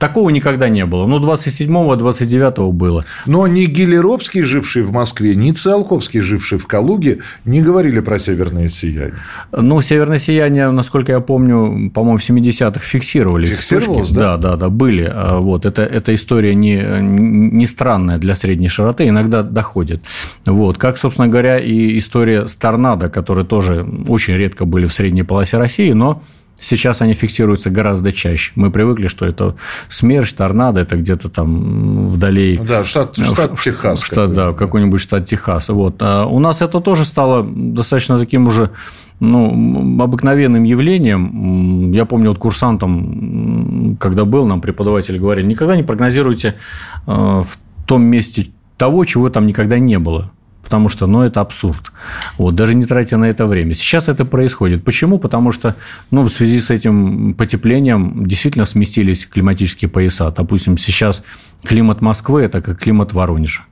[0.00, 1.06] Такого никогда не было.
[1.06, 3.04] Ну, 27-го, 29-го было.
[3.26, 8.68] Но ни Гелеровский, живший в Москве, ни Циолковский, живший в Калуге, не говорили про северное
[8.68, 9.18] сияние.
[9.52, 13.50] Ну, северное сияние, насколько я помню, по-моему, в 70-х фиксировались.
[13.50, 14.38] Фиксировалось, да?
[14.38, 15.06] Да, да, да, были.
[15.12, 15.66] А, вот.
[15.66, 20.00] Это, эта история не, не странная для средней широты, иногда доходит.
[20.46, 20.78] Вот.
[20.78, 25.58] Как, собственно говоря, и история с торнадо, которые тоже очень редко были в средней полосе
[25.58, 26.22] России, но
[26.60, 28.52] Сейчас они фиксируются гораздо чаще.
[28.54, 29.56] Мы привыкли, что это
[29.88, 32.58] смерч, торнадо, это где-то там вдали.
[32.58, 34.02] Ну да, штат, штат в, Техас.
[34.02, 35.72] Штат, да, какой-нибудь штат Техаса.
[35.72, 35.96] Вот.
[36.00, 38.70] А у нас это тоже стало достаточно таким уже
[39.20, 41.92] ну, обыкновенным явлением.
[41.92, 46.56] Я помню, вот курсантом, когда был, нам преподаватели говорили, никогда не прогнозируйте
[47.06, 50.30] э, в том месте того, чего там никогда не было
[50.70, 51.90] потому что, ну, это абсурд.
[52.38, 53.74] Вот, даже не тратя на это время.
[53.74, 54.84] Сейчас это происходит.
[54.84, 55.18] Почему?
[55.18, 55.74] Потому что,
[56.12, 60.30] ну, в связи с этим потеплением действительно сместились климатические пояса.
[60.30, 61.24] Допустим, сейчас
[61.64, 63.62] климат Москвы– это как климат Воронежа.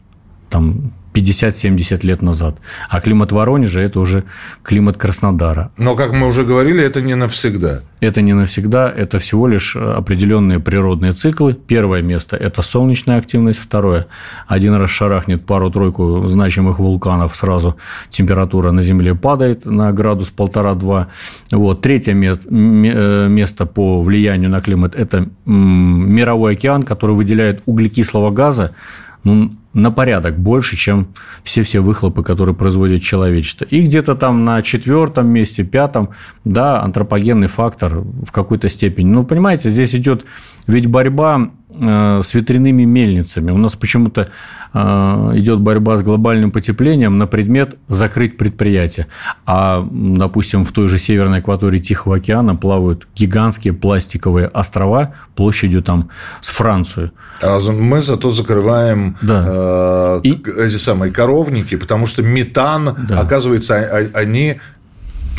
[0.50, 2.58] Там 50-70 лет назад.
[2.88, 4.24] А климат Воронежа– это уже
[4.62, 5.70] климат Краснодара.
[5.76, 7.82] Но, как мы уже говорили, это не навсегда.
[8.00, 11.54] Это не навсегда, это всего лишь определенные природные циклы.
[11.54, 13.58] Первое место– это солнечная активность.
[13.58, 14.06] Второе–
[14.46, 17.76] один раз шарахнет пару-тройку значимых вулканов, сразу
[18.08, 21.08] температура на Земле падает на градус полтора-два.
[21.50, 21.80] Вот.
[21.80, 28.74] Третье э, место по влиянию на климат– это мировой океан, который выделяет углекислого газа,
[29.24, 31.08] ну, на порядок больше, чем
[31.42, 33.64] все-все выхлопы, которые производит человечество.
[33.64, 36.10] И где-то там на четвертом месте, пятом,
[36.44, 39.08] да, антропогенный фактор в какой-то степени.
[39.08, 40.24] Ну, понимаете, здесь идет
[40.66, 43.50] ведь борьба с ветряными мельницами.
[43.50, 44.28] У нас почему-то
[44.72, 44.78] э,
[45.34, 49.06] идет борьба с глобальным потеплением на предмет закрыть предприятие.
[49.44, 56.08] А, допустим, в той же северной акватории Тихого океана плавают гигантские пластиковые острова площадью там
[56.40, 57.12] с Францию.
[57.42, 59.44] А мы зато закрываем да.
[59.46, 60.42] э, И...
[60.58, 63.20] эти самые коровники, потому что метан, да.
[63.20, 64.58] оказывается, они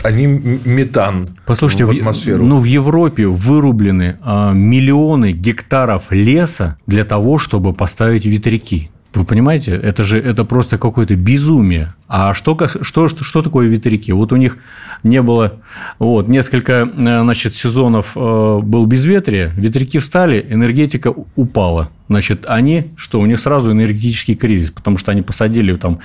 [0.04, 2.44] они метан Послушайте, в атмосферу.
[2.44, 8.92] В, ну, в Европе вырублены а, миллионы гектаров леса для того, чтобы поставить ветряки.
[9.16, 11.96] Вы понимаете, это же это просто какое-то безумие.
[12.08, 14.12] А что, что, что такое ветряки?
[14.12, 14.58] Вот у них
[15.02, 15.62] не было
[15.98, 21.90] вот, несколько э, значит, сезонов э, был безветрие, ветряки встали, энергетика упала.
[22.08, 26.00] Значит, они, что у них сразу энергетический кризис, потому что они посадили там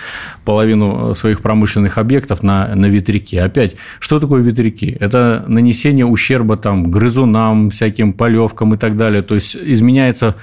[0.47, 3.37] половину э, своих промышленных объектов на, на ветряки.
[3.37, 4.97] Опять, что такое ветряки?
[4.99, 9.21] Это нанесение ущерба там грызунам, всяким полевкам и так далее.
[9.21, 10.37] То есть изменяется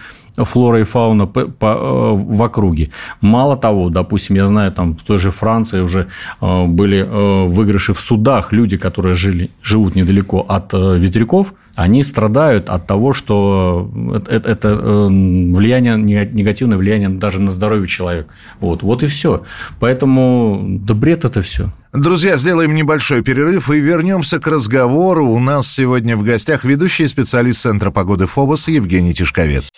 [0.46, 2.90] флора и фауна по, э, в округе.
[3.22, 6.08] Мало того, допустим, я знаю, там в той же Франции уже
[6.42, 12.70] э, были э, выигрыши в судах, люди, которые жили, живут недалеко от ветряков, они страдают
[12.70, 13.90] от того, что
[14.28, 18.30] это, это влияние, негативное влияние даже на здоровье человека.
[18.60, 19.44] Вот, вот и все.
[19.80, 21.72] Поэтому да бред это все.
[21.94, 25.28] Друзья, сделаем небольшой перерыв и вернемся к разговору.
[25.28, 29.72] У нас сегодня в гостях ведущий специалист Центра погоды ФОБОС Евгений Тишковец.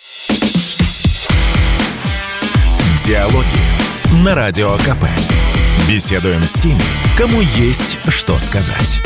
[3.04, 5.04] Диалоги на Радио КП.
[5.88, 6.80] Беседуем с теми,
[7.18, 9.00] кому есть что сказать.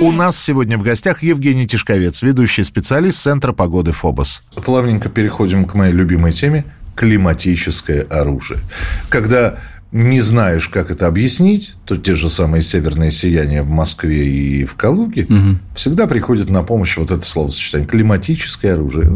[0.00, 4.42] У нас сегодня в гостях Евгений Тишковец, ведущий специалист Центра погоды ФОБОС.
[4.64, 8.60] Плавненько переходим к моей любимой теме– климатическое оружие.
[9.08, 9.58] Когда
[9.90, 14.76] не знаешь, как это объяснить, то те же самые северные сияния в Москве и в
[14.76, 15.58] Калуге угу.
[15.74, 19.10] всегда приходит на помощь вот это словосочетание климатическое оружие.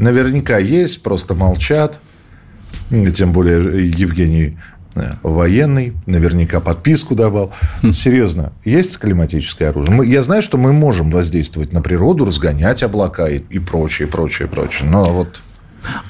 [0.00, 2.00] Наверняка есть, просто молчат.
[3.14, 4.56] Тем более Евгений
[5.22, 7.52] военный, наверняка подписку давал.
[7.82, 7.92] Хм.
[7.92, 9.94] Серьезно, есть климатическое оружие?
[9.94, 14.48] Мы, я знаю, что мы можем воздействовать на природу, разгонять облака и, и прочее, прочее,
[14.48, 14.88] прочее.
[14.88, 15.40] Но вот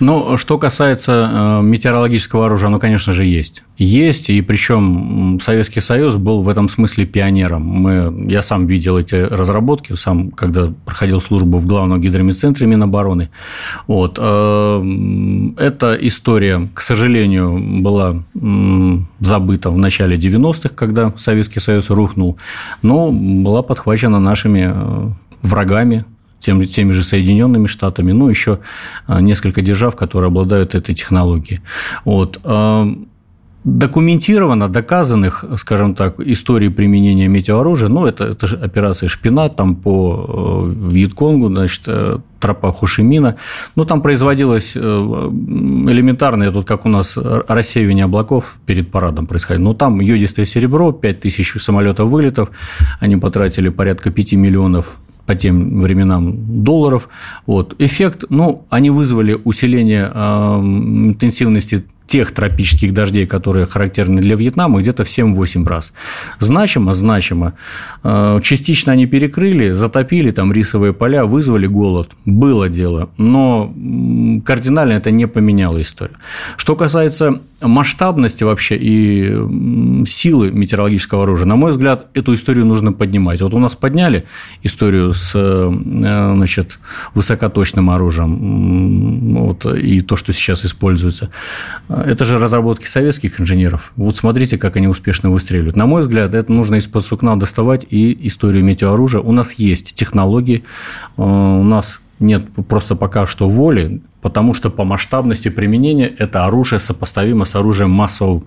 [0.01, 3.63] ну, что касается э, метеорологического оружия, оно, конечно же, есть.
[3.79, 7.63] Есть, и причем Советский Союз был в этом смысле пионером.
[7.63, 13.31] Мы, я сам видел эти разработки, сам, когда проходил службу в главном гидромедцентре Минобороны.
[13.87, 14.19] Вот.
[14.21, 14.83] Э,
[15.59, 18.23] эта история, к сожалению, была
[19.21, 22.39] забыта в начале 90-х, когда Советский Союз рухнул,
[22.83, 25.11] но была подхвачена нашими э,
[25.43, 26.05] врагами,
[26.41, 28.59] тем, теми же Соединенными Штатами, ну, еще
[29.07, 31.61] а, несколько держав, которые обладают этой технологией.
[32.05, 32.41] Вот.
[32.45, 32.89] А,
[33.67, 40.71] документировано, доказанных, скажем так, истории применения метеооружия, ну, это, это же операция «Шпинат», там по
[40.71, 43.35] э, Вьетконгу, значит, э, тропа Хушимина,
[43.75, 49.73] ну, там производилось э, элементарное, тут как у нас рассеивание облаков перед парадом происходит, но
[49.73, 52.51] там йодистое серебро, 5000 самолетов вылетов,
[53.01, 54.97] они потратили порядка 5 миллионов
[55.27, 57.09] по тем временам долларов.
[57.47, 57.75] Вот.
[57.79, 65.05] Эффект, ну, они вызвали усиление э, интенсивности тех тропических дождей, которые характерны для Вьетнама, где-то
[65.05, 65.93] в 7-8 раз.
[66.39, 67.55] Значимо, значимо.
[68.05, 72.11] Э, частично они перекрыли, затопили там рисовые поля, вызвали голод.
[72.25, 73.11] Было дело.
[73.17, 73.73] Но
[74.45, 76.17] кардинально это не поменяло историю.
[76.57, 83.41] Что касается масштабности вообще и силы метеорологического оружия, на мой взгляд, эту историю нужно поднимать.
[83.41, 84.27] Вот у нас подняли
[84.63, 85.71] историю с э,
[86.35, 86.79] значит,
[87.15, 91.31] высокоточным оружием вот, и то, что сейчас используется.
[91.89, 93.93] Это же разработки советских инженеров.
[93.97, 95.77] Вот смотрите, как они успешно выстреливают.
[95.77, 99.21] На мой взгляд, это нужно из-под сукна доставать и историю метеооружия.
[99.21, 100.65] У нас есть технологии,
[101.17, 106.81] э, у нас нет просто пока что воли, потому что по масштабности применения это оружие
[106.81, 108.43] сопоставимо с оружием массового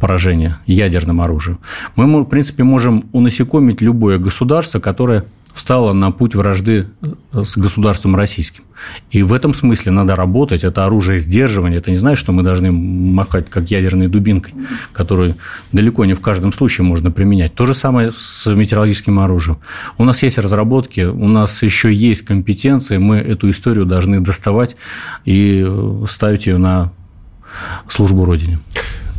[0.00, 1.60] поражения, ядерным оружием.
[1.94, 8.16] Мы, в принципе, можем унасекомить любое государство, которое встала на путь вражды э, с государством
[8.16, 8.64] российским.
[9.10, 10.64] И в этом смысле надо работать.
[10.64, 11.78] Это оружие сдерживания.
[11.78, 14.54] Это не значит, что мы должны махать как ядерной дубинкой,
[14.92, 15.36] которую
[15.72, 17.54] далеко не в каждом случае можно применять.
[17.54, 19.58] То же самое с метеорологическим оружием.
[19.98, 22.98] У нас есть разработки, у нас еще есть компетенции.
[22.98, 24.76] Мы эту историю должны доставать
[25.24, 26.92] и э, ставить ее на
[27.88, 28.60] службу Родине.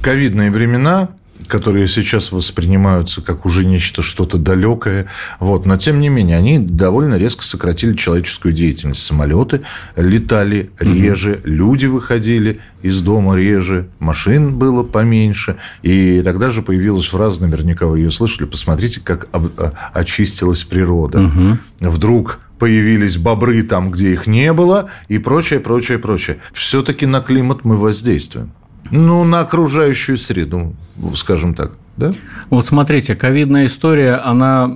[0.01, 1.09] Ковидные времена,
[1.47, 5.07] которые сейчас воспринимаются как уже нечто что-то далекое.
[5.39, 5.65] Вот.
[5.65, 9.03] Но, тем не менее, они довольно резко сократили человеческую деятельность.
[9.03, 9.61] Самолеты
[9.95, 11.41] летали реже, угу.
[11.45, 15.57] люди выходили из дома реже, машин было поменьше.
[15.83, 21.21] И тогда же появилась фраза, наверняка вы ее слышали, посмотрите, как а, очистилась природа.
[21.21, 21.57] Угу.
[21.91, 26.37] Вдруг появились бобры там, где их не было, и прочее, прочее, прочее.
[26.53, 28.51] Все-таки на климат мы воздействуем.
[28.89, 30.75] Ну, на окружающую среду,
[31.15, 31.71] скажем так.
[32.01, 32.11] Да?
[32.49, 34.69] Вот смотрите, ковидная история, она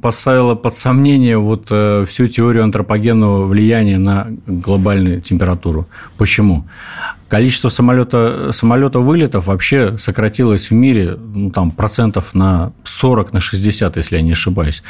[0.00, 5.88] поставила под сомнение вот э, всю теорию антропогенного влияния на глобальную температуру.
[6.16, 6.64] Почему?
[7.32, 13.96] Количество самолета, самолета вылетов вообще сократилось в мире ну, там, процентов на 40, на 60,
[13.96, 14.82] если я не ошибаюсь.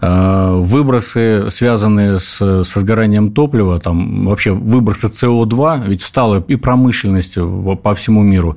[0.00, 7.36] Э, выбросы, связанные с, со сгоранием топлива, там, вообще выбросы СО2, ведь встала и промышленность
[7.82, 8.56] по всему миру.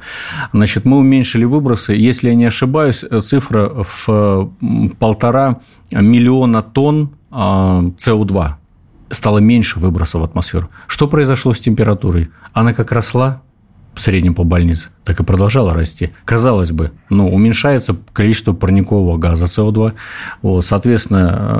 [0.53, 1.93] Значит, мы уменьшили выбросы.
[1.93, 2.62] Если я не ошибаюсь,
[3.21, 4.51] цифра в
[4.99, 5.59] полтора
[5.91, 8.53] миллиона тонн э, СО2
[9.09, 10.69] стало меньше выбросов в атмосферу.
[10.87, 12.31] Что произошло с температурой?
[12.53, 13.41] Она как росла
[13.93, 16.11] в среднем по больнице, так и продолжала расти.
[16.25, 19.93] Казалось бы, ну, уменьшается количество парникового газа СО2,
[20.41, 21.59] вот, соответственно,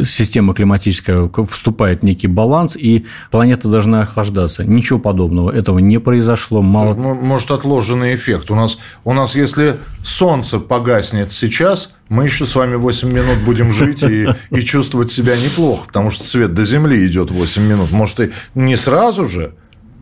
[0.00, 4.64] э, система климатическая вступает в некий баланс, и планета должна охлаждаться.
[4.64, 6.60] Ничего подобного, этого не произошло.
[6.60, 6.94] Мало...
[6.94, 8.50] Может, отложенный эффект.
[8.50, 13.70] У нас, у нас, если солнце погаснет сейчас, мы еще с вами 8 минут будем
[13.72, 17.90] жить и, и чувствовать себя неплохо, потому что свет до Земли идет 8 минут.
[17.92, 19.52] Может, и не сразу же,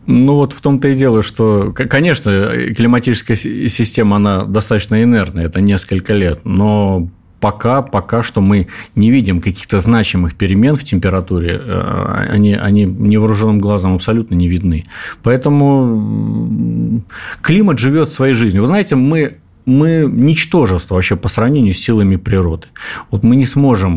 [0.07, 6.13] ну, вот в том-то и дело, что, конечно, климатическая система, она достаточно инертная, это несколько
[6.13, 12.55] лет, но пока, пока что мы не видим каких-то значимых перемен в температуре, э, они,
[12.55, 14.83] они невооруженным глазом абсолютно не видны.
[15.23, 17.03] Поэтому
[17.41, 18.61] климат живет своей жизнью.
[18.61, 19.37] Вы знаете, мы
[19.67, 22.67] мы ничтожество вообще по сравнению с силами природы.
[23.11, 23.91] Вот мы не сможем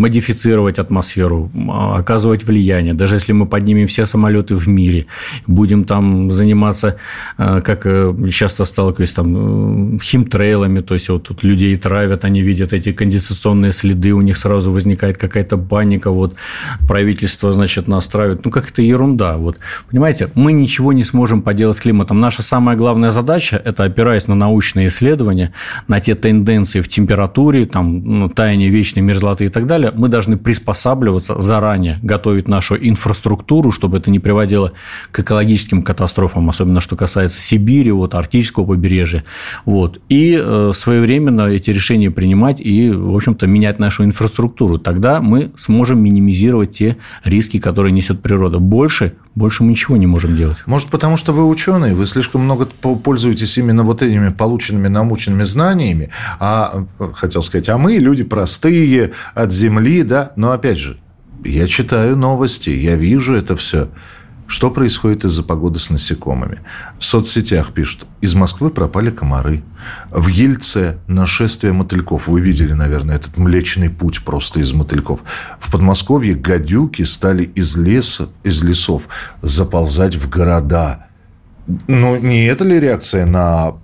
[0.00, 1.50] модифицировать атмосферу,
[1.96, 5.06] оказывать влияние, даже если мы поднимем все самолеты в мире,
[5.48, 6.96] будем там заниматься,
[7.38, 12.40] э, как э, часто сталкиваюсь, там, э, химтрейлами, то есть вот тут людей травят, они
[12.40, 16.34] видят эти конденсационные следы, у них сразу возникает какая-то паника, вот
[16.86, 18.44] правительство, значит, нас травит.
[18.44, 19.36] Ну, как это ерунда.
[19.36, 19.58] Вот,
[19.90, 22.20] понимаете, мы ничего не сможем поделать с климатом.
[22.20, 25.52] Наша самая главная задача– это, опираясь на науку, научные исследования
[25.88, 30.36] на те тенденции в температуре, там, ну, таяние вечной мерзлоты и так далее, мы должны
[30.36, 34.72] приспосабливаться заранее, готовить нашу инфраструктуру, чтобы это не приводило
[35.12, 39.24] к экологическим катастрофам, особенно что касается Сибири, вот, Арктического побережья.
[39.64, 39.98] Вот.
[40.10, 44.78] И э, своевременно эти решения принимать и, в общем-то, менять нашу инфраструктуру.
[44.78, 48.58] Тогда мы сможем минимизировать те риски, которые несет природа.
[48.58, 50.58] Больше больше мы ничего не можем делать.
[50.66, 56.10] Может, потому что вы ученые, вы слишком много пользуетесь именно вот этими полученными научными знаниями,
[56.40, 56.84] а,
[57.14, 60.98] хотел сказать, а мы люди простые, от земли, да, но опять же,
[61.44, 63.88] я читаю новости, я вижу это все.
[64.48, 66.58] Что происходит из-за погоды с насекомыми?
[66.98, 69.62] В соцсетях пишут, из Москвы пропали комары.
[70.10, 72.26] В Ельце нашествие мотыльков.
[72.26, 75.20] Вы видели, наверное, этот млечный путь просто из мотыльков.
[75.60, 79.04] В Подмосковье гадюки стали из леса, из лесов
[79.42, 81.06] заползать в города.
[81.86, 83.74] Ну, не это ли реакция на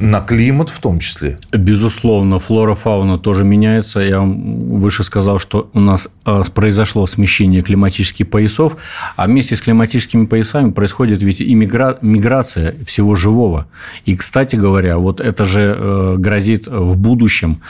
[0.00, 1.38] на климат в том числе.
[1.52, 4.00] Безусловно, флора, фауна тоже меняется.
[4.00, 6.08] Я выше сказал, что у нас
[6.54, 8.76] произошло смещение климатических поясов,
[9.16, 13.66] а вместе с климатическими поясами происходит ведь и миграция всего живого.
[14.04, 17.60] И, кстати говоря, вот это же э, грозит в будущем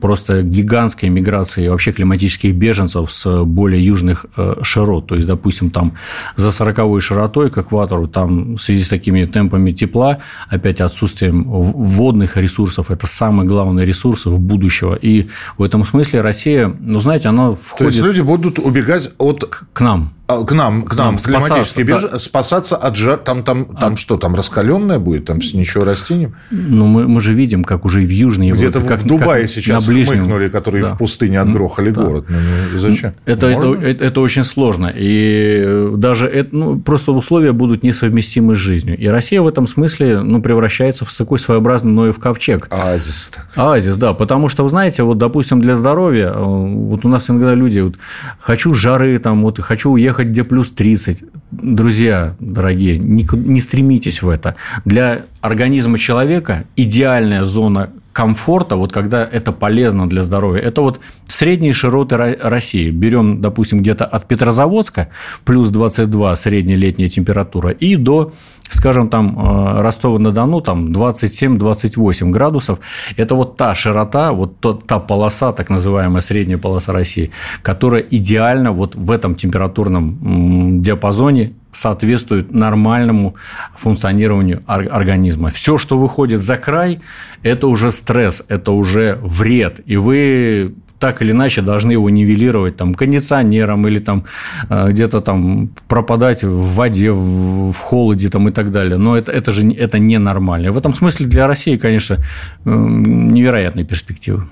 [0.00, 4.26] просто гигантской миграцией вообще климатических беженцев с более южных
[4.62, 5.06] широт.
[5.06, 5.92] То есть, допустим, там
[6.36, 12.36] за 40 широтой к экватору, там в связи с такими темпами тепла, опять отсутствием водных
[12.36, 14.94] ресурсов, это самый главный ресурс будущего.
[14.94, 17.78] И в этом смысле Россия, ну, знаете, она входит...
[17.78, 19.44] То есть люди будут убегать от...
[19.72, 20.15] К нам.
[20.28, 22.18] А, к нам, к нам, к климатически спасаться, да.
[22.18, 23.18] спасаться от жар.
[23.18, 23.96] Там, там, там а...
[23.96, 26.32] что, там раскаленное будет, там ничего расти не.
[26.50, 28.68] Ну, мы, мы же видим, как уже в Южной Европе.
[28.68, 30.24] Где-то как, в Дубае как сейчас на ближнем...
[30.24, 30.94] хмыкнули, которые да.
[30.94, 32.02] в пустыне отгрохали да.
[32.02, 32.24] город.
[32.28, 32.36] Ну,
[32.72, 33.14] ну зачем?
[33.24, 34.92] Это, это, это, это очень сложно.
[34.92, 38.98] И даже это, ну, просто условия будут несовместимы с жизнью.
[38.98, 42.66] И Россия в этом смысле ну, превращается в такой своеобразный Ноев ковчег.
[42.70, 43.30] Оазис.
[43.32, 43.46] Так.
[43.54, 44.12] Оазис, да.
[44.12, 47.94] Потому что, вы знаете, вот, допустим, для здоровья, э, вот у нас иногда люди, вот,
[48.40, 51.24] хочу жары, там, вот, хочу уехать, где плюс 3 30.
[51.50, 54.54] Друзья, дорогие, не, не стремитесь в это.
[54.84, 61.74] Для организма человека идеальная зона комфорта, вот когда это полезно для здоровья, это вот средние
[61.74, 62.90] широты России.
[62.90, 65.08] Берем, допустим, где-то от Петрозаводска
[65.44, 68.32] плюс 22 средняя летняя температура и до,
[68.70, 72.78] скажем, там э, Ростова-на-Дону там 27-28 градусов.
[73.18, 78.94] Это вот та широта, вот та полоса, так называемая средняя полоса России, которая идеально вот
[78.94, 83.34] в этом температурном диапазоне соответствует нормальному
[83.76, 85.50] функционированию организма.
[85.50, 87.00] Все, что выходит за край,
[87.42, 89.80] это уже стресс, это уже вред.
[89.86, 94.24] И вы так или иначе должны его нивелировать там кондиционером или там
[94.70, 98.96] э, где-то там пропадать в воде, в, холоде там и так далее.
[98.96, 100.72] Но это, это же это ненормально.
[100.72, 102.16] В этом смысле для России, конечно,
[102.64, 104.48] невероятные перспективы.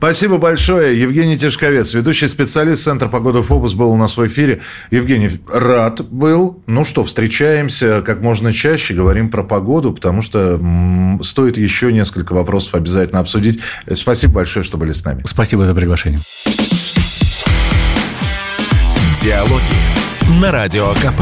[0.00, 0.98] Спасибо большое.
[0.98, 4.62] Евгений Тишковец, ведущий специалист Центра погоды ФОБУС, был у нас в эфире.
[4.90, 6.62] Евгений, рад был.
[6.66, 10.58] Ну что, встречаемся как можно чаще, говорим про погоду, потому что
[11.22, 13.60] стоит еще несколько вопросов обязательно обсудить.
[13.92, 15.22] Спасибо большое, что были с нами.
[15.26, 16.22] Спасибо за приглашение.
[19.22, 21.20] Диалоги на Радио КП.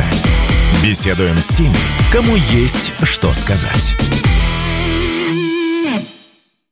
[0.85, 1.74] Беседуем с теми,
[2.12, 3.97] кому есть что сказать.